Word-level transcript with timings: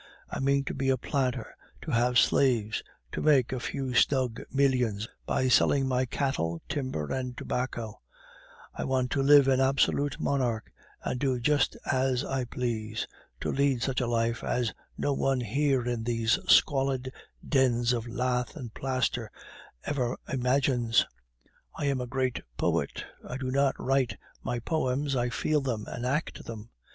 I 0.31 0.39
mean 0.39 0.63
to 0.63 0.73
be 0.73 0.89
a 0.89 0.97
planter, 0.97 1.55
to 1.83 1.91
have 1.91 2.17
slaves, 2.17 2.81
to 3.11 3.21
make 3.21 3.51
a 3.53 3.59
few 3.59 3.93
snug 3.93 4.41
millions 4.51 5.07
by 5.27 5.47
selling 5.47 5.87
my 5.87 6.05
cattle, 6.07 6.59
timber, 6.67 7.11
and 7.13 7.37
tobacco; 7.37 8.01
I 8.73 8.83
want 8.83 9.11
to 9.11 9.21
live 9.21 9.47
an 9.47 9.59
absolute 9.61 10.19
monarch, 10.19 10.71
and 11.03 11.21
to 11.21 11.35
do 11.35 11.39
just 11.39 11.77
as 11.91 12.25
I 12.25 12.45
please; 12.45 13.05
to 13.41 13.51
lead 13.51 13.83
such 13.83 14.01
a 14.01 14.07
life 14.07 14.43
as 14.43 14.73
no 14.97 15.13
one 15.13 15.41
here 15.41 15.83
in 15.87 16.03
these 16.03 16.39
squalid 16.47 17.13
dens 17.47 17.93
of 17.93 18.07
lath 18.07 18.55
and 18.55 18.73
plaster 18.73 19.29
ever 19.85 20.17
imagines. 20.27 21.05
I 21.75 21.85
am 21.85 22.01
a 22.01 22.07
great 22.07 22.41
poet; 22.57 23.05
I 23.23 23.37
do 23.37 23.51
not 23.51 23.75
write 23.79 24.17
my 24.41 24.57
poems, 24.57 25.15
I 25.15 25.29
feel 25.29 25.61
them, 25.61 25.85
and 25.87 26.07
act 26.07 26.43
them. 26.45 26.71